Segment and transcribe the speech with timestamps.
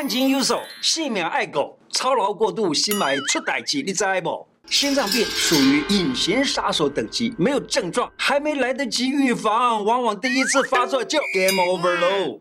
[0.00, 4.46] 探金有手，性命爱狗，操劳过度，心埋出代志，你知不？
[4.70, 12.40] 心脏病属于隐形杀手等级，没有症状，还没来得及预防，往往第一次发作就 game over 喽。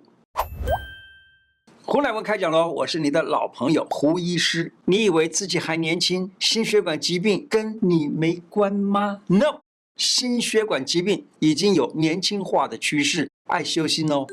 [1.81, 4.71] 胡乃文开讲喽，我是你的老朋友胡医师。
[4.85, 9.61] 你以为自己还年轻，心血管疾病跟你没关吗？No，
[9.95, 14.27] 心血管疾病已经有年轻化的趋势，爱修心哦。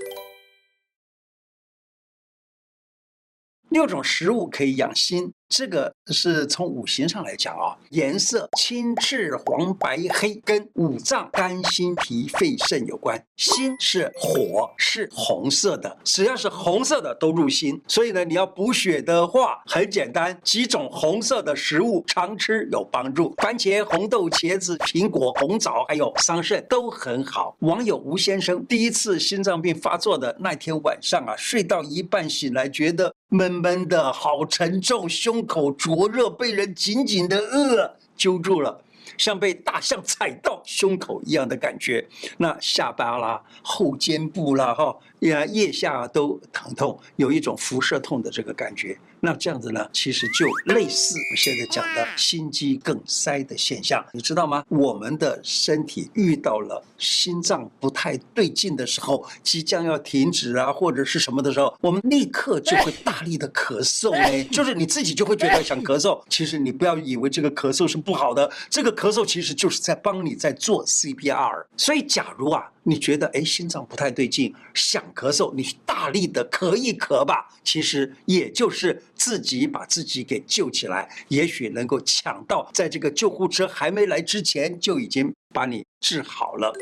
[3.74, 5.34] 六种食物可以养心。
[5.56, 13.24] 这个是从五行上来讲啊，颜色青、赤、黄、白、黑，跟五脏肝、心、脾、肺、肾有关。
[13.36, 17.80] 心是火，是红色的，只要是红色的都入心。
[17.86, 23.32] 所以呢，你要补血的话，很简单，几种红色的食物常吃有帮助。
[23.36, 27.56] 番茄、红豆、茄子、苹果、红枣，还有桑葚都很好。
[27.60, 35.43] 网友吴先生第一次心脏病发作的那天晚上啊，睡到一半醒来，觉得闷闷的，好沉重，胸。
[35.46, 38.82] 口灼热，被人紧紧的扼揪住了，
[39.18, 42.06] 像被大象踩到胸口一样的感觉。
[42.38, 44.96] 那下巴啦、后肩部啦、哈。
[45.30, 48.96] 呀，腋下都疼痛，有一种辐射痛的这个感觉。
[49.20, 54.62] 那这样子呢，其实就类似我现在讲的心肌梗塞的现象，你知道吗？
[54.68, 64.12] 我们的身体遇到了心脏不太对劲的时候，即将要停止啊，或者是什么的时候，我们立刻就会大力的咳嗽。
[64.12, 66.22] 哎，就是你自己就会觉得想咳嗽。
[66.28, 71.64] 其实你不要以为这个咳嗽是不好的，这个咳嗽其实就是在帮你在做 CPR。
[71.78, 72.70] 所以，假如啊。
[72.84, 86.72] 你觉得哎，心脏不太对劲，想咳嗽，你大力的咳一咳吧，其实也就是自己把自己给救起来，也许能够抢到，在这个救护车还没来之前，就已经把你治好了。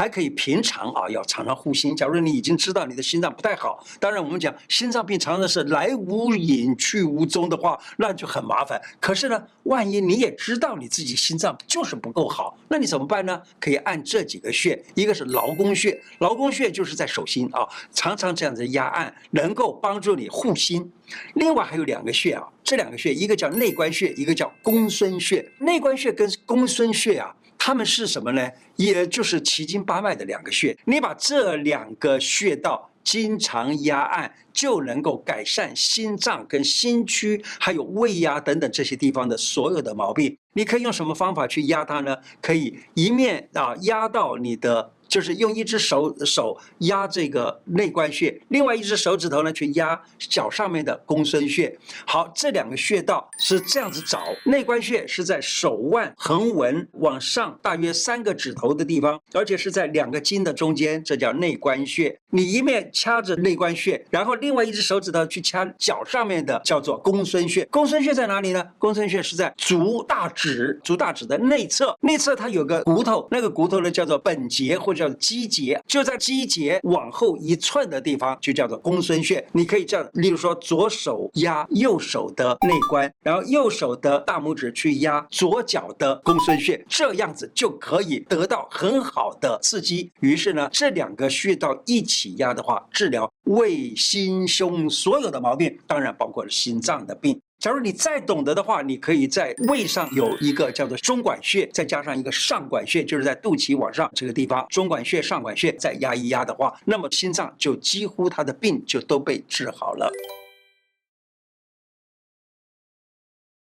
[0.00, 1.94] 还可以平常啊，要常常护心。
[1.94, 8.80] 假如你已经知道你的心脏不太好，当然我们讲心脏病常常是来无影去无踪的话，那就很麻烦。
[8.98, 13.42] 可是呢，万一你也知道你自己心脏就是不够好，那你怎么办呢？
[13.60, 20.90] 可以按这几个穴，一个是劳宫穴，劳宫穴就是在手心啊，常常这样子压按，能够帮助你护心。
[21.34, 25.46] 另外还有两个穴啊，这两个穴，一个叫内关穴，一个叫公孙穴。
[25.58, 27.36] 内关穴跟公孙穴啊。
[27.62, 28.50] 它们是什么呢？
[28.76, 30.74] 也就是奇经八脉的两个穴。
[30.86, 40.34] 你把这两个穴道经常压按，就能够改善心脏跟心区，还有胃呀等等这些地方的所有的毛病。
[40.54, 42.16] 你可以用什么方法去压它呢？
[42.40, 44.92] 可以一面啊压到你的。
[45.10, 51.76] 就是用一只手手压这个内关穴，另外一只手指头呢去压脚上面的公孙穴。
[52.06, 54.22] 好，这两个穴道是这样子找。
[54.44, 62.16] 内关穴是在手腕横纹往上大约三个指头的地方，而且是在两个筋的中间，这叫内关穴。
[62.30, 67.66] 你一面掐着内关穴，然后另外一只手指头去掐脚上面的，叫做公孙穴。
[67.66, 68.64] 公孙穴在哪里呢？
[68.78, 74.99] 公孙穴是在足大指，足大指的内侧，内侧它有个骨头，那个骨头呢叫做本节或者。
[75.00, 79.42] 叫肌节，就在肌节往后一寸的地方，就叫做公孙穴。
[79.52, 90.12] 你可以这样，例如说，左手压右手的内关，然后右手的大拇指去压左脚的公孙穴，这样子就可以得到很好的刺激。
[90.20, 97.40] 于是呢，这两个穴道一起压的话，治疗胃、心、胸所有的毛病，当然包括了心脏的病。
[97.60, 110.10] 假如你再懂得的话，你可以在胃上有一个叫做中脘穴，再加上一个上脘穴，就是在肚脐往上这个地方，中脘穴、上脘穴再压一压的话，那么心脏就几乎他的病就都被治好了。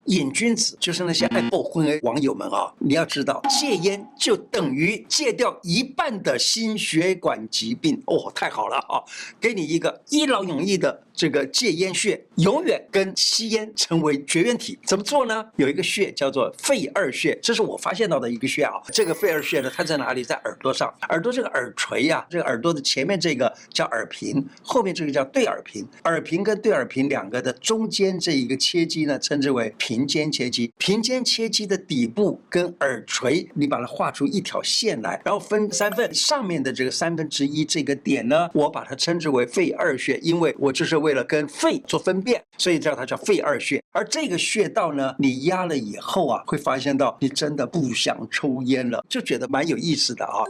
[0.05, 9.01] 瘾君子就是那些爱爆婚的网友们啊，你要知道，戒烟就等于戒掉一半的心血管疾病哦，太好了啊！
[9.39, 14.77] 给你一个一劳永逸的这个戒烟穴，永远跟吸烟成为绝缘体。
[14.85, 15.43] 怎么做呢？
[15.55, 18.73] 有一个穴叫做肺二穴，这是我发现到的一个穴啊。
[18.91, 20.23] 这个肺二穴呢，它在哪里？
[20.23, 25.87] 在耳朵上，耳朵这个耳垂呀、啊，这个耳朵的前面这个叫耳屏，后面这个叫对耳屏。
[26.03, 29.94] 耳屏跟对耳屏两个的中间这一个切迹呢，称之为屏。
[29.95, 43.81] 平肩切肌，平肩切肌的底部跟耳垂，你把它画出一条线来，然后分三份，上面的这个三分之一这个点呢，我把它称之为肺二穴，因为我就是为了跟肺做分辨，所以叫它叫肺二穴。
[43.93, 50.43] 而这个穴道呢，你压了以后啊，会发现到你真的不想抽烟了，就觉得蛮有意思的啊。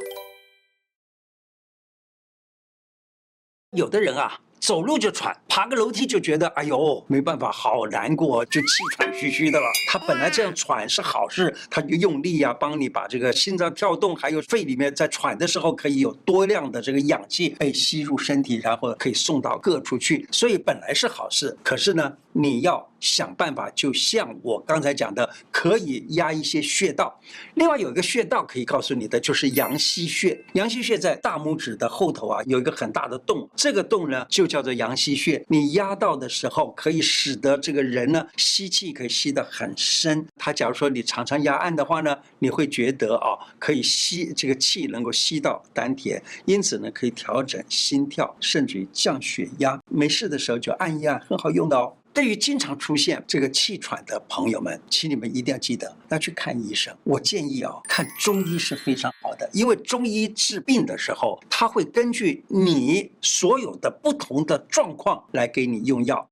[3.77, 4.41] 有的人啊。
[4.65, 8.67] 走路就喘，爬个楼梯就觉得哎呦没办法，好难过，就气
[8.97, 9.67] 喘吁吁的了。
[9.87, 21.55] 他本来这样喘是好事，他就用力啊，帮你把这个心脏跳动，还有肺里面在喘的时候可以有多量的这个氧气被吸入身体，然后可以送到各处去，所以本来是好事。
[21.61, 27.15] 可是呢，你要想办法，就像我刚才讲的，可以压一些穴道。
[27.53, 30.43] 另外有一个穴道可以告诉你的，就是阳溪穴。
[30.53, 35.43] 阳溪穴在大拇指的后头啊，有一个很大的洞，这个洞呢就叫 叫做阳溪穴。
[35.49, 40.25] 你压到的时候，可以使得这个人呢吸气可以吸得很深。
[40.37, 49.77] 他假如说你常常压按的话呢，你会觉得啊，可以吸这个气能够吸到丹田，因此呢可以调整心跳，甚至于降血压。
[49.89, 51.91] 没事的时候就按一按，很好用的哦。
[52.15, 56.95] 对于经常出现这个气喘的朋友们，请你们一定要记得要去看医生。
[57.03, 66.29] 我建议啊，看中医是非常好的，因为中医治病的时候，他会根据你所有的不同的状况来给你用药，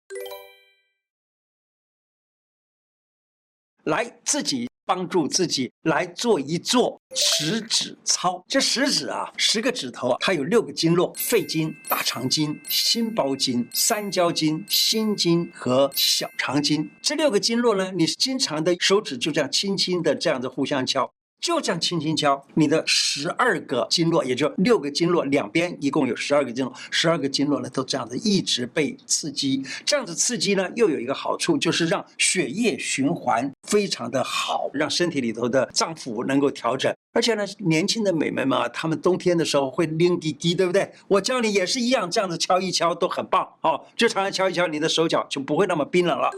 [3.84, 4.70] 来自己。
[4.86, 8.44] 帮助自己来做一做食指操。
[8.48, 16.90] 这食指啊，十个指头啊，它有六个经络：肺经、大肠经、心包经、三焦经、心经和小肠经。
[17.02, 21.12] 这六个经络呢，你经常的手指就这样轻轻的这样子互相敲。
[21.44, 36.96] 就这样轻轻敲，你的十二个经络，也就六个经络，两边一共有十二个经络，十二个经络呢都这样子一直被刺激，这样子刺激呢又有一个好处，就是让血液循环非常的好，让身体里头的脏腑能够调整。
[37.12, 40.90] 而且呢，年轻的美眉们啊，她们冬天的时候会拎滴滴，对不对？
[41.10, 46.32] 我教你也是一样，这样子敲一敲都很棒哦，就常常敲一敲，你的手脚就不会那么冰冷了。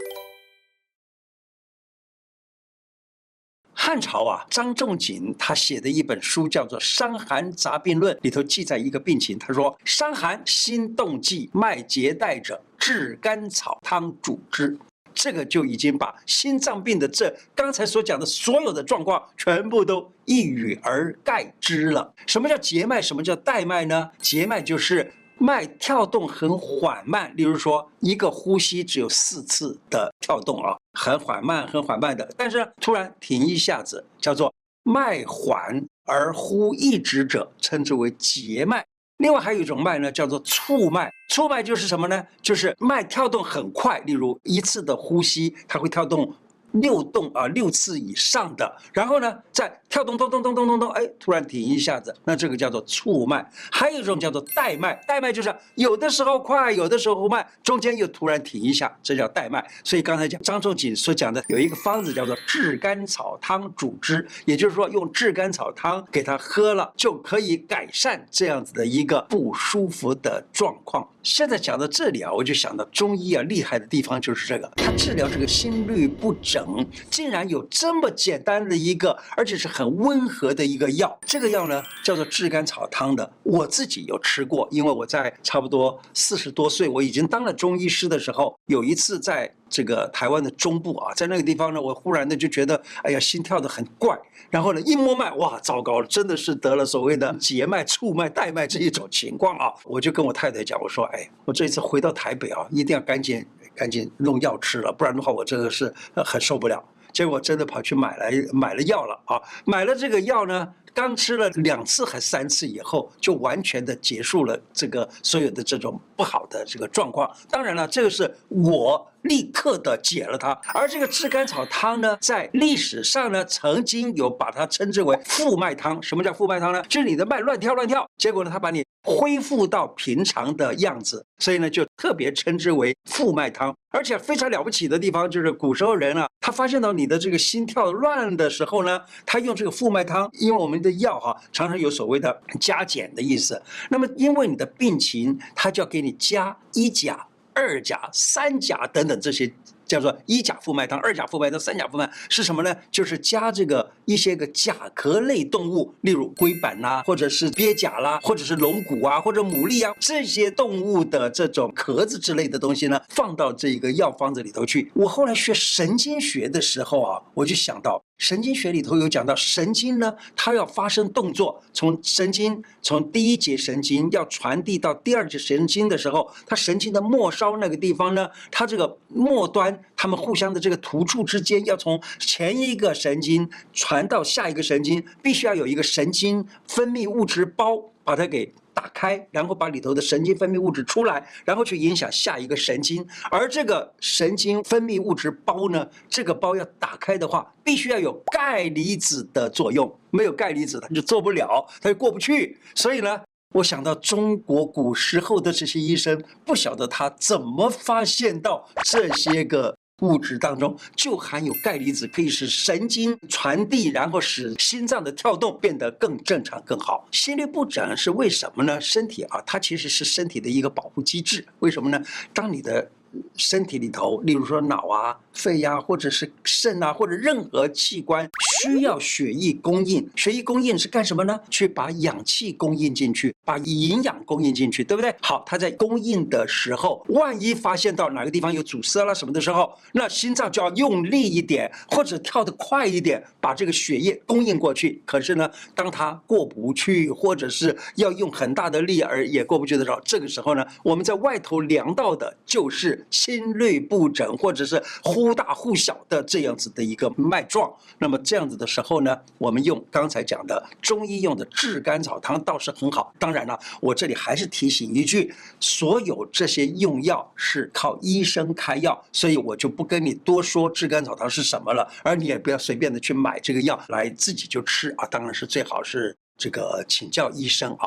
[3.86, 14.76] 汉朝啊，张仲景他写的一本书叫做《伤寒杂病论》，里头记载一个病情，他说：伤寒心动悸，脉结带者，炙甘草汤主之。
[15.14, 22.12] 这个就已经把心脏病的这刚才所讲的所有的状况全部都一语而概之了。
[22.26, 23.00] 什么叫结脉？
[23.00, 24.10] 什么叫带脉呢？
[24.20, 25.12] 结脉就是。
[25.38, 32.28] 脉跳动很缓慢，例如说一个呼吸只有四次的跳动啊，很缓慢，很缓慢的。
[32.36, 34.52] 但是突然停一下子，叫做
[34.82, 38.84] 脉缓而呼一直者，称之为结脉。
[39.18, 41.12] 另外还有一种脉呢，叫做促脉。
[41.30, 42.26] 促脉就是什么呢？
[42.40, 46.34] 就是脉跳动很快，例如一次的呼吸，它会跳动。
[46.72, 53.50] 六动啊，六次以上的，然后呢，在跳动咚咚咚咚咚咚，哎，突然停一下子，那这个叫做促脉。
[53.72, 59.66] 还有一种叫做带脉，带脉就是有的时候快，有的时候慢，中间又突然停一下，这叫带脉。
[59.82, 71.08] 所以刚才讲张仲景所讲的有一个方子叫做炙甘草汤主之，也就是说用炙甘草汤给他喝了，就可以改善这样子的一个不舒服的状况。
[71.22, 81.18] 现在讲到这里啊，我就想到中医啊厉害的地方就是这个，它治疗这个心律不整，竟然有这么简单的一个，而且是很温和的一个药。
[81.24, 89.52] 这个药呢叫做炙甘草汤的，我自己有吃过，因为我在差不多四十多岁，我已经当了中医师的时候，有一次在。
[89.68, 94.16] 这个台湾的中部啊，在那个地方呢，我忽然的就觉得，哎呀，心跳的很怪。
[94.48, 99.74] 然后呢，一摸脉，哇，糟糕了，真的是得了所谓的结脉、促脉、带脉这一种情况啊！
[99.84, 103.44] 我就跟我太太讲，我说，哎，我这一次回到台北啊，一定要赶紧
[103.74, 106.80] 赶紧弄药吃了，不然的话，我真的是很受不了。
[107.16, 110.74] 结果真的跑去买来买了药了啊，买了这个药呢。
[110.92, 117.30] 刚吃了两次还三次以后，就完全的结束了这个所有的这种不好的这个状况。
[117.50, 120.58] 当然了，这个是我立刻的解了它。
[120.74, 126.02] 而这个炙甘草汤呢，在历史上呢，曾经有把它称之为复脉汤。
[126.02, 126.82] 什么叫复脉汤呢？
[126.88, 133.74] 就是你的脉乱跳乱跳，结果呢，它把你恢复到平常的样子，所以呢，就特别称之为复脉汤。
[133.90, 143.62] 而且非常了不起的地方就是，古时候人啊，他发现到你的这个心跳乱的时候呢，他用这个复脉汤，因为我们的药哈常常有所谓的加减的意思。
[143.88, 149.52] 那么因为你的病情，他就要给你加一甲、二甲、三甲等等这些。
[149.86, 152.76] 叫做一甲复脉汤、二甲复脉汤、三甲复脉是什么呢？
[152.90, 164.90] 就是加这个一些个甲壳类动物，例如龟板啦，或者是鳖甲啦，或者是龙骨啊，或者牡蛎啊这些动物的这种壳子之类的东西呢，放到这个药方子里头去。
[164.92, 168.02] 我后来学神经学的时候啊，我就想到。
[168.18, 193.04] 神经学里头有讲到，神经呢，它要发生动作，从神经从第一节神经要传递到第二节神经的时候，它神经的末梢那个地方呢，它这个末端，它们互相的这个突触之间，要从前一个神经传到下一个神经，必须要有一个神经分泌物质包把它给打开，然后把里头的神经分泌物质出来，然后去影响下一个神经。
[193.30, 202.58] 而这个神经分泌物质包呢，这个包要打开的话，必须要有钙离子的作用，没有钙离子它就做不了，它就过不去。
[202.74, 203.22] 所以呢，
[203.54, 209.74] 我想到中国古时候的这些医生，不晓得他怎么发现到这些个。
[210.02, 217.08] 物质当中就含有钙离子，可以使神经传递，然后使心脏的跳动变得更正常、更好。
[217.10, 218.78] 心律不整是为什么呢？
[218.78, 221.46] 身体啊，它其实是身体的一个保护机制。
[221.60, 221.98] 为什么呢？
[222.34, 222.90] 当你的
[223.38, 228.28] 身体里头，例如说脑啊、肺呀、啊，或者是肾啊，或者任何器官
[228.60, 231.38] 需要血液供应，血液供应是干什么呢？
[231.50, 235.14] 去把氧气供应进去，把营养供应进去，对不对？
[235.20, 245.02] 好，它在供应的时候，万一发现到哪个地方有阻塞了什么的时候，那心脏就要用力一点，或者跳得快一点，把这个血液供应过去。
[245.04, 253.04] 可是呢，当它过不去，或者是要用很大的力而也过不去的时候，这个时候呢，我们在外头量到的就是。
[253.10, 263.12] 心律不整，或者是忽大忽小的这样子的一个脉状，那么这样子的时候呢，我们用刚才讲的中医用的炙甘草汤倒是很好。
[263.18, 277.86] 当然了，我这里还是提醒一句，所有这些用药是靠医生开药，所以我就不跟你多说炙甘草汤是什么了，而你也不要随便的去买这个药来自己就吃啊，当然是最好是这个请教医生啊。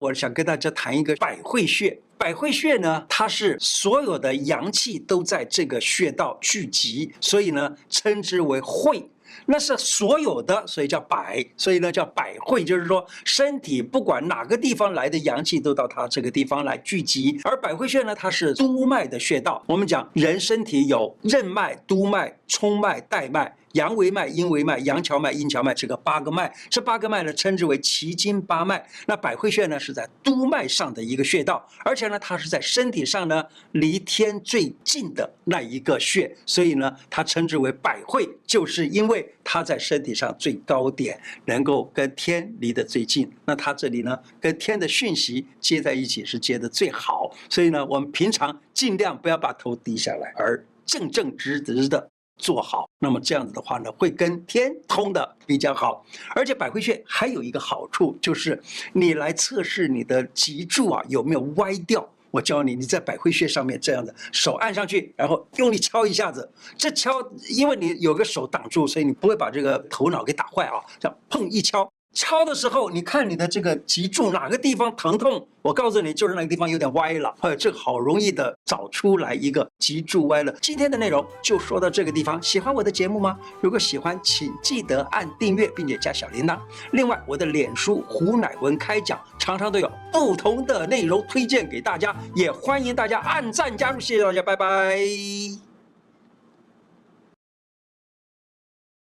[0.00, 2.00] 我想跟大家谈一个百会穴。
[2.18, 9.08] 百会穴呢，它是所有的阳气都在这个穴道聚集，所以呢，称之为会。
[9.46, 17.40] 那是所有的，所以叫百，所以呢叫百会，就是说身体不管哪个地方来的阳气都到它这个地方来聚集。
[17.44, 19.62] 而百会穴呢，它是督脉的穴道。
[19.66, 23.54] 我们讲人身体有任脉、督脉、冲脉、带脉。
[23.72, 28.84] 阳维脉、阴维脉、阳蹻脉、阴蹻脉，这个八个脉，这八个脉呢称之为奇经八脉。
[29.06, 43.30] 那百会穴呢是在督脉上的一个穴道，而且呢它是在身体上呢离天最近的那一个穴，所以呢它称之为百会，就是因为它在身体上最高点，能够跟天离得最近。
[43.44, 52.08] 那它这里呢跟天的讯息接在一起是接得最好，所以呢我们平常尽量不要把头低下来，而正正直直的。
[52.38, 56.04] 做好，那么这样子的话呢，会跟天通的比较好。
[56.34, 62.08] 而且百会穴还有一个好处，就是你来测试你的脊柱啊有没有歪掉。
[62.30, 66.48] 我教你，你在百会穴上面这样的手按上去，然后用力敲一下子。
[66.76, 67.10] 这敲，
[67.48, 70.74] 因为你有个手挡住，所以你不会把这个头脑给打坏啊。
[71.00, 71.90] 这样碰一敲。
[72.18, 75.46] 敲的时候，你看你的这个脊柱哪个地方疼痛？
[75.62, 77.32] 我告诉你，就是那个地方有点歪了。
[77.38, 80.52] 哎，这好容易的找出来一个脊柱歪了。
[80.60, 82.42] 今天的内容就说到这个地方。
[82.42, 83.38] 喜欢我的节目吗？
[83.60, 86.58] 如果喜欢，请记得按订阅，并且加小铃铛。
[86.90, 94.00] 另外，我的脸书胡乃文开讲常常都有不同的内容推荐给大家，也欢迎大家按赞加入。
[94.00, 95.67] 谢谢大家，拜拜。